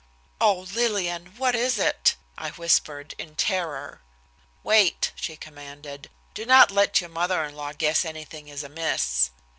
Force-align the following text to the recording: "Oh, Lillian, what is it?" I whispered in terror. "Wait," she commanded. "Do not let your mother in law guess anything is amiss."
"Oh, 0.39 0.53
Lillian, 0.61 1.35
what 1.37 1.53
is 1.53 1.77
it?" 1.77 2.15
I 2.35 2.49
whispered 2.49 3.13
in 3.19 3.35
terror. 3.35 4.01
"Wait," 4.63 5.11
she 5.15 5.37
commanded. 5.37 6.09
"Do 6.33 6.43
not 6.43 6.71
let 6.71 7.01
your 7.01 7.09
mother 7.11 7.43
in 7.43 7.53
law 7.53 7.71
guess 7.71 8.03
anything 8.03 8.47
is 8.47 8.63
amiss." 8.63 9.29